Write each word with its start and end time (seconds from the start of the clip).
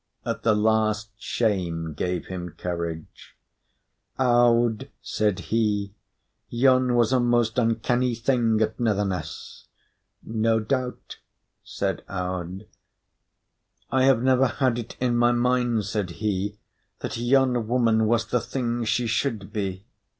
At 0.25 0.41
the 0.41 0.55
last, 0.55 1.11
shame 1.19 1.93
gave 1.93 2.25
him 2.25 2.55
courage. 2.57 3.37
"Aud," 4.17 4.89
said 4.99 5.37
he, 5.53 5.93
"yon 6.49 6.95
was 6.95 7.13
a 7.13 7.19
most 7.19 7.59
uncanny 7.59 8.15
thing 8.15 8.59
at 8.63 8.79
Netherness." 8.79 9.65
"No 10.23 10.59
doubt," 10.59 11.17
said 11.63 12.03
Aud. 12.09 12.65
"I 13.91 14.05
have 14.05 14.23
never 14.23 14.47
had 14.47 14.79
it 14.79 14.97
in 14.99 15.15
my 15.17 15.33
mind," 15.33 15.85
said 15.85 16.09
he, 16.17 16.57
"that 17.01 17.17
yon 17.17 17.67
woman 17.67 18.07
was 18.07 18.25
the 18.25 18.41
thing 18.41 18.83
she 18.85 19.05
should 19.05 19.53
be." 19.53 19.85